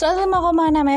[0.00, 0.32] 105,6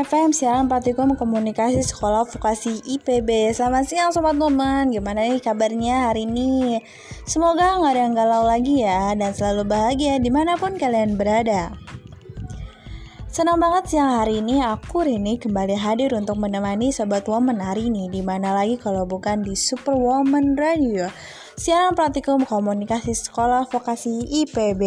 [0.08, 6.24] FM siaran praktikum komunikasi sekolah vokasi IPB Selamat siang sobat momen Gimana nih kabarnya hari
[6.24, 6.80] ini?
[7.28, 11.76] Semoga nggak ada yang galau lagi ya Dan selalu bahagia di mana pun kalian berada.
[13.28, 18.08] Senang banget siang hari ini aku Rini kembali hadir untuk menemani Sobat Woman hari ini.
[18.08, 21.12] Di mana lagi kalau bukan di Super Woman Radio
[21.60, 24.80] Siaran praktikum komunikasi sekolah vokasi IPB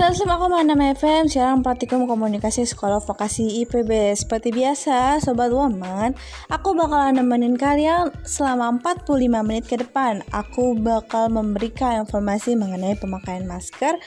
[0.00, 6.16] 105,6 FM siaran praktikum komunikasi sekolah vokasi IPB Seperti biasa, Sobat Woman
[6.48, 10.24] Aku bakalan nemenin kalian selama 45 menit ke depan.
[10.32, 14.00] Aku bakal memberikan informasi mengenai pemakaian masker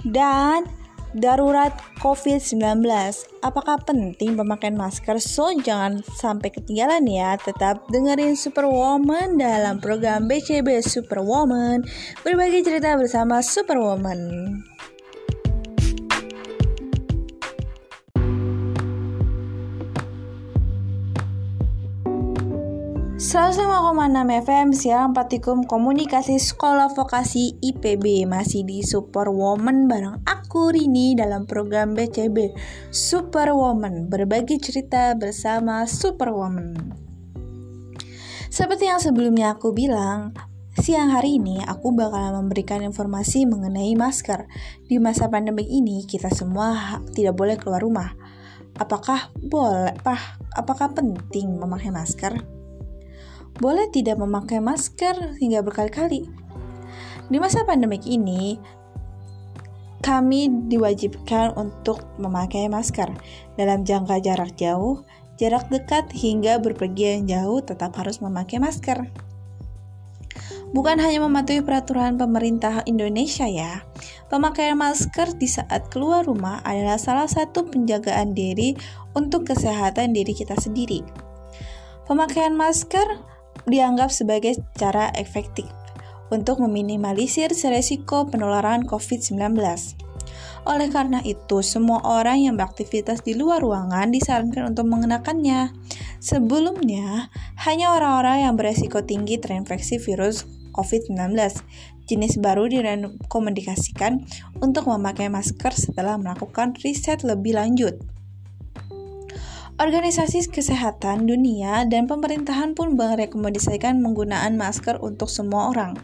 [0.00, 0.64] Dan
[1.12, 2.88] darurat COVID-19
[3.44, 5.20] Apakah penting pemakaian masker?
[5.20, 7.36] So, jangan sampai ketinggalan ya.
[7.36, 11.84] Tetap dengerin Superwoman dalam program BCB Superwoman
[12.24, 14.64] Berbagi cerita bersama Superwoman
[23.28, 31.44] 105,6 FM siaran praktikum komunikasi sekolah vokasi IPB masih di Superwoman bareng aku Rini dalam
[31.44, 32.56] program BCB
[32.88, 36.72] Superwoman berbagi cerita bersama Superwoman.
[38.48, 40.32] Seperti yang sebelumnya aku bilang,
[40.80, 44.48] siang hari ini aku bakal memberikan informasi mengenai masker.
[44.88, 48.08] Di masa pandemi ini kita semua tidak boleh keluar rumah.
[48.80, 52.56] Apakah boleh, pah, apakah penting memakai masker?
[53.58, 56.26] Boleh tidak memakai masker hingga berkali-kali.
[57.28, 58.56] Di masa pandemik ini,
[59.98, 63.10] kami diwajibkan untuk memakai masker
[63.58, 65.02] dalam jangka jarak jauh,
[65.36, 69.10] jarak dekat hingga berpergian jauh tetap harus memakai masker.
[70.68, 73.88] Bukan hanya mematuhi peraturan pemerintah Indonesia ya,
[74.28, 78.76] pemakaian masker di saat keluar rumah adalah salah satu penjagaan diri
[79.16, 81.00] untuk kesehatan diri kita sendiri.
[82.04, 83.27] Pemakaian masker
[83.68, 85.68] dianggap sebagai cara efektif
[86.28, 89.56] untuk meminimalisir resiko penularan COVID-19.
[90.68, 95.72] Oleh karena itu, semua orang yang beraktivitas di luar ruangan disarankan untuk mengenakannya.
[96.20, 97.32] Sebelumnya,
[97.64, 100.44] hanya orang-orang yang beresiko tinggi terinfeksi virus
[100.76, 101.32] COVID-19
[102.08, 104.24] jenis baru direkomendasikan
[104.64, 108.00] untuk memakai masker setelah melakukan riset lebih lanjut.
[109.78, 115.94] Organisasi Kesehatan Dunia dan pemerintahan pun merekomendasikan penggunaan masker untuk semua orang.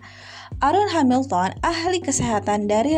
[0.63, 2.95] Aaron Hamilton, ahli kesehatan dari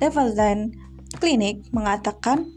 [0.00, 0.72] Levelland
[1.20, 2.48] Clinic, mengatakan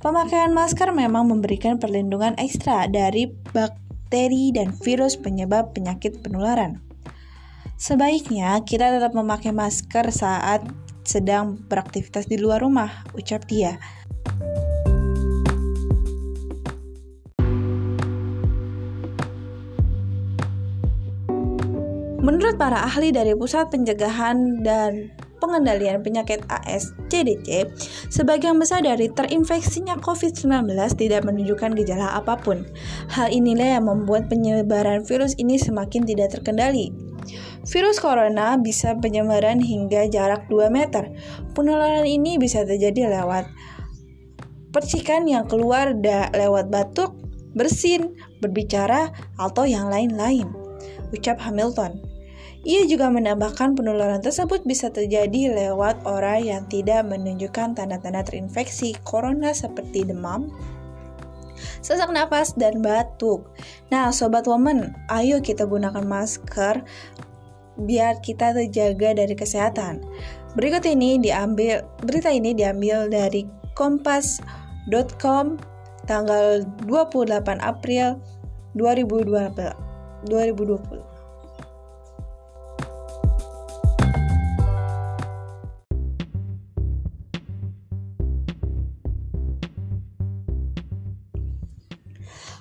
[0.00, 6.80] pemakaian masker memang memberikan perlindungan ekstra dari bakteri dan virus penyebab penyakit penularan.
[7.76, 10.64] Sebaiknya kita tetap memakai masker saat
[11.04, 13.76] sedang beraktivitas di luar rumah, ucap dia.
[22.28, 25.08] Menurut para ahli dari Pusat Pencegahan dan
[25.40, 27.72] Pengendalian Penyakit AS CDC,
[28.12, 32.68] sebagian besar dari terinfeksinya COVID-19 tidak menunjukkan gejala apa pun.
[33.08, 36.92] Hal inilah yang membuat penyebaran virus ini semakin tidak terkendali.
[37.64, 41.08] Virus corona bisa penyebaran hingga jarak 2 meter.
[41.56, 43.48] Penularan ini bisa terjadi lewat
[44.68, 47.16] percikan yang keluar da lewat batuk,
[47.56, 48.12] bersin,
[48.44, 50.52] berbicara, atau yang lain-lain.
[51.08, 52.07] Ucap Hamilton.
[52.68, 59.56] Ia juga menambahkan penularan tersebut bisa terjadi lewat orang yang tidak menunjukkan tanda-tanda terinfeksi corona
[59.56, 60.52] seperti demam,
[61.80, 63.48] sesak nafas, dan batuk.
[63.88, 66.84] Nah, sobat woman, ayo kita gunakan masker
[67.80, 70.04] biar kita terjaga dari kesehatan.
[70.52, 75.56] Berikut ini diambil berita ini diambil dari kompas.com
[76.04, 78.20] tanggal 28 April
[78.76, 80.28] 2020.
[80.28, 81.17] 2020.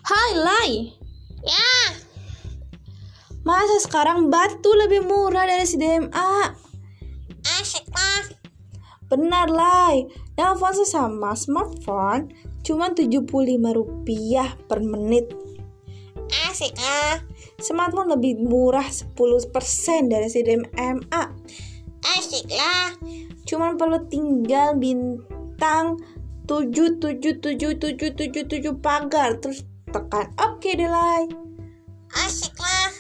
[0.08, 0.72] Hai Lai.
[1.44, 2.00] Ya.
[3.44, 6.56] Masa sekarang batu lebih murah dari CDMA
[7.60, 8.24] Asik lah
[9.12, 10.08] Benar Lai.
[10.40, 12.32] Nelfon sesama smartphone
[12.64, 13.28] cuma 75
[13.76, 15.28] rupiah per menit.
[16.48, 17.20] Asik lah
[17.60, 19.12] Smartphone lebih murah 10%
[20.08, 21.20] dari CDMA
[22.16, 22.96] Asik lah.
[23.44, 26.00] Cuman perlu tinggal bintang
[26.48, 30.76] 7777777 pagar terus tekan oke okay
[32.14, 32.92] asik lah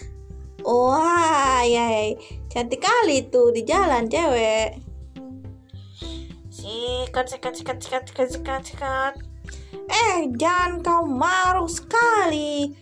[0.68, 2.12] Wah, ya,
[2.52, 4.76] cantik kali tuh di jalan cewek.
[6.52, 9.14] Sikat, sikat, sikat, sikat, sikat, sikat, sikat.
[9.88, 12.76] Eh, jangan kau marah sekali.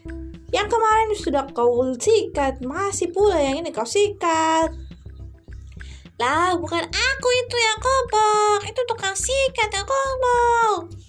[0.49, 4.73] Yang kemarin sudah kau sikat, masih pula yang ini kau sikat.
[6.17, 8.65] Lah, bukan aku itu yang kobok.
[8.65, 11.04] Itu tukang sikat yang kobok.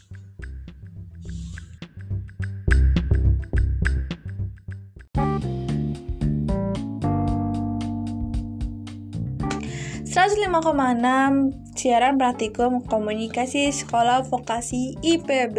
[10.26, 15.58] Enam siaran praktikum komunikasi sekolah vokasi IPB.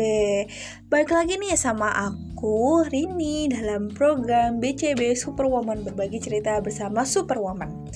[0.92, 7.88] Baik lagi nih sama aku Rini dalam program BCB Superwoman berbagi cerita bersama Superwoman.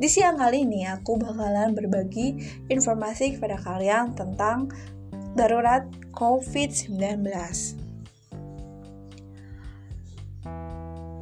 [0.00, 2.40] Di siang kali ini aku bakalan berbagi
[2.72, 4.72] informasi kepada kalian tentang
[5.36, 5.84] darurat
[6.16, 7.20] COVID-19.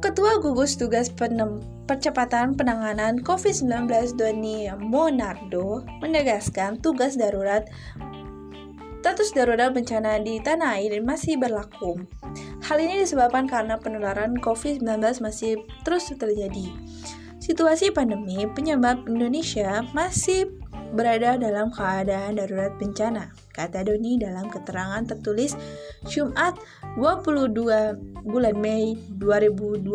[0.07, 7.67] Ketua Gugus Tugas Penem Percepatan Penanganan COVID-19 Doni Monardo menegaskan tugas darurat
[9.03, 11.99] status darurat bencana di tanah air masih berlaku.
[12.63, 16.71] Hal ini disebabkan karena penularan COVID-19 masih terus terjadi.
[17.43, 20.47] Situasi pandemi penyebab Indonesia masih
[20.95, 25.59] berada dalam keadaan darurat bencana, kata Doni dalam keterangan tertulis
[26.07, 26.55] Jumat
[26.97, 29.85] 22 bulan Mei 2020.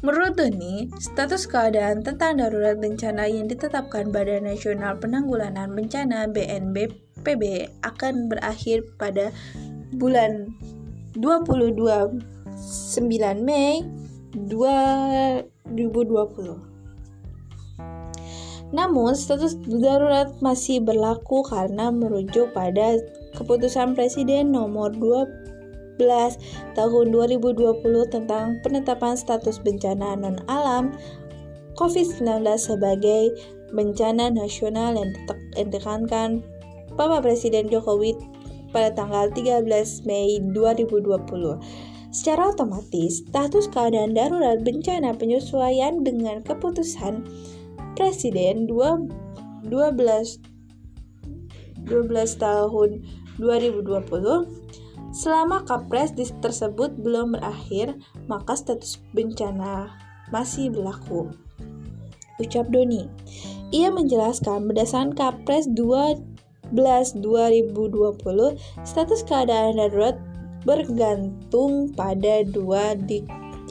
[0.00, 8.32] Menurut Doni, status keadaan tentang darurat bencana yang ditetapkan Badan Nasional Penanggulangan Bencana BNPB akan
[8.32, 9.28] berakhir pada
[9.92, 10.48] bulan
[11.20, 12.16] 22 9
[13.44, 13.84] Mei
[14.32, 16.75] 2020.
[18.74, 22.98] Namun, status darurat masih berlaku karena merujuk pada
[23.38, 26.02] keputusan Presiden nomor 12
[26.74, 30.90] tahun 2020 tentang penetapan status bencana non-alam
[31.76, 33.36] COVID-19 sebagai
[33.70, 35.12] bencana nasional yang
[35.54, 36.40] ditekankan
[36.96, 38.16] Bapak Presiden Jokowi
[38.72, 39.62] pada tanggal 13
[40.08, 41.12] Mei 2020.
[42.16, 47.28] Secara otomatis, status keadaan darurat bencana penyesuaian dengan keputusan
[47.96, 49.08] Presiden 12
[49.64, 50.44] 12
[52.36, 52.90] tahun
[53.40, 54.66] 2020
[55.16, 56.12] Selama Kapres
[56.44, 57.96] tersebut belum berakhir,
[58.28, 59.88] maka status bencana
[60.28, 61.32] masih berlaku.
[62.36, 63.08] Ucap Doni.
[63.72, 66.20] Ia menjelaskan berdasarkan Kapres 12
[66.76, 70.20] 2020, status keadaan darurat
[70.68, 72.92] bergantung pada dua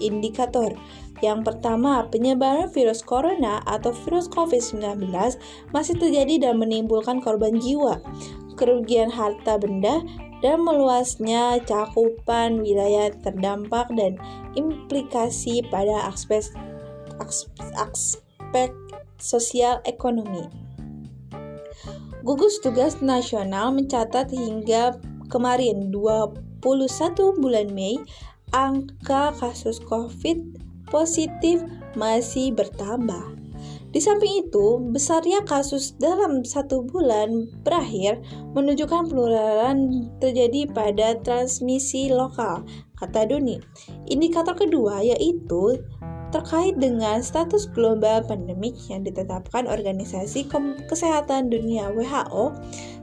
[0.01, 0.74] indikator.
[1.24, 5.12] Yang pertama, penyebaran virus corona atau virus COVID-19
[5.72, 8.04] masih terjadi dan menimbulkan korban jiwa,
[8.60, 10.04] kerugian harta benda,
[10.44, 14.20] dan meluasnya cakupan wilayah terdampak dan
[14.60, 16.44] implikasi pada aspek,
[17.80, 18.70] aspek
[19.16, 20.44] sosial ekonomi.
[22.26, 24.98] Gugus Tugas Nasional mencatat hingga
[25.30, 28.02] kemarin 20 21 bulan Mei,
[28.50, 30.55] angka kasus COVID
[30.90, 31.62] positif
[31.98, 33.36] masih bertambah.
[33.96, 38.19] Di samping itu, besarnya kasus dalam satu bulan berakhir
[38.52, 42.68] menunjukkan penularan terjadi pada transmisi lokal,
[43.00, 43.56] kata Doni.
[44.12, 45.80] Indikator kedua yaitu
[46.36, 50.44] terkait dengan status global pandemik yang ditetapkan Organisasi
[50.92, 52.52] Kesehatan Dunia WHO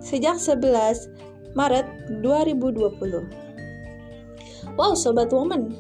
[0.05, 1.89] sejak 11 Maret
[2.21, 4.77] 2020.
[4.77, 5.73] Wow, Sobat Woman,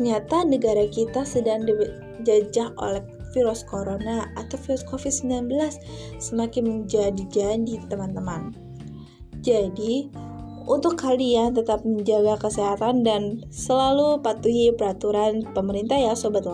[0.00, 3.04] ternyata negara kita sedang dijajah oleh
[3.36, 5.52] virus corona atau virus COVID-19
[6.16, 8.56] semakin menjadi-jadi teman-teman.
[9.44, 10.08] Jadi,
[10.64, 16.48] untuk kalian tetap menjaga kesehatan dan selalu patuhi peraturan pemerintah ya Sobat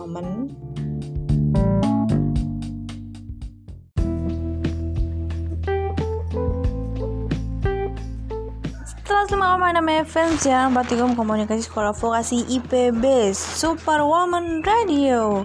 [9.17, 9.73] Woman.
[9.81, 15.41] 105,6 FM siaran praktikum komunikasi sekolah vokasi IPB Superwoman Radio.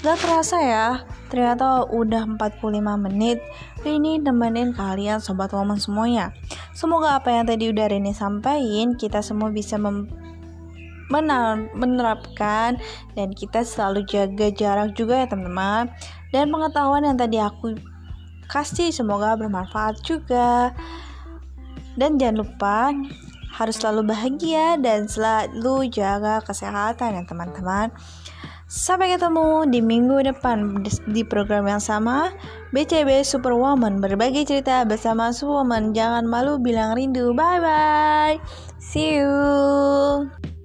[0.00, 0.88] Gak terasa ya,
[1.28, 3.44] ternyata udah 45 menit.
[3.84, 6.32] Rini temenin kalian sobat woman semuanya.
[6.72, 10.08] Semoga apa yang tadi udah Rini sampaikan kita semua bisa mem
[11.76, 12.80] menerapkan
[13.12, 15.92] dan kita selalu jaga jarak juga ya teman-teman.
[16.32, 17.76] Dan pengetahuan yang tadi aku
[18.48, 20.72] kasih semoga bermanfaat juga
[21.96, 22.92] dan jangan lupa
[23.56, 27.88] harus selalu bahagia dan selalu jaga kesehatan ya teman-teman.
[28.66, 32.34] Sampai ketemu di minggu depan di program yang sama.
[32.74, 35.94] BCB Superwoman berbagi cerita bersama Superwoman.
[35.94, 37.30] Jangan malu bilang rindu.
[37.30, 38.36] Bye bye
[38.82, 40.55] See you